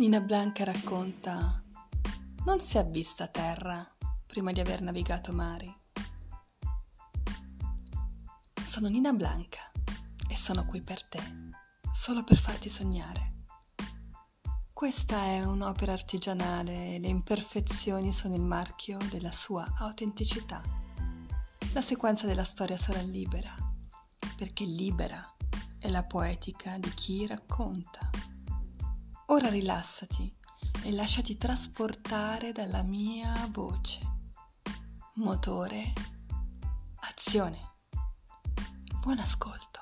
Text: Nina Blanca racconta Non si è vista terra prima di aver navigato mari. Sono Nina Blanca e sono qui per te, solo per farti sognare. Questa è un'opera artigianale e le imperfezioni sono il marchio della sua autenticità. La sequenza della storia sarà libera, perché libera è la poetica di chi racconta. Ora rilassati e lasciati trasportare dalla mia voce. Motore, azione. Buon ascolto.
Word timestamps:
Nina 0.00 0.20
Blanca 0.20 0.62
racconta 0.62 1.60
Non 2.44 2.60
si 2.60 2.78
è 2.78 2.86
vista 2.86 3.26
terra 3.26 3.84
prima 4.28 4.52
di 4.52 4.60
aver 4.60 4.80
navigato 4.80 5.32
mari. 5.32 5.76
Sono 8.62 8.86
Nina 8.86 9.12
Blanca 9.12 9.72
e 10.28 10.36
sono 10.36 10.66
qui 10.66 10.82
per 10.82 11.02
te, 11.02 11.20
solo 11.90 12.22
per 12.22 12.36
farti 12.36 12.68
sognare. 12.68 13.46
Questa 14.72 15.20
è 15.24 15.42
un'opera 15.42 15.94
artigianale 15.94 16.94
e 16.94 17.00
le 17.00 17.08
imperfezioni 17.08 18.12
sono 18.12 18.36
il 18.36 18.44
marchio 18.44 18.98
della 19.10 19.32
sua 19.32 19.66
autenticità. 19.78 20.62
La 21.72 21.82
sequenza 21.82 22.24
della 22.24 22.44
storia 22.44 22.76
sarà 22.76 23.00
libera, 23.00 23.52
perché 24.36 24.64
libera 24.64 25.34
è 25.76 25.88
la 25.88 26.04
poetica 26.04 26.78
di 26.78 26.90
chi 26.90 27.26
racconta. 27.26 28.08
Ora 29.30 29.50
rilassati 29.50 30.34
e 30.84 30.90
lasciati 30.90 31.36
trasportare 31.36 32.52
dalla 32.52 32.82
mia 32.82 33.46
voce. 33.50 34.00
Motore, 35.16 35.92
azione. 37.00 37.74
Buon 39.02 39.18
ascolto. 39.18 39.77